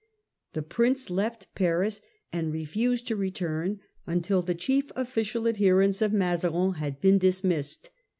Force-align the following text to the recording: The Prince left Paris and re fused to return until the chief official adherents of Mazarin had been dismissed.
The 0.53 0.63
Prince 0.63 1.11
left 1.11 1.53
Paris 1.53 2.01
and 2.33 2.51
re 2.51 2.65
fused 2.65 3.05
to 3.09 3.15
return 3.15 3.81
until 4.07 4.41
the 4.41 4.55
chief 4.55 4.91
official 4.95 5.47
adherents 5.47 6.01
of 6.01 6.11
Mazarin 6.11 6.73
had 6.77 6.99
been 6.99 7.19
dismissed. 7.19 7.91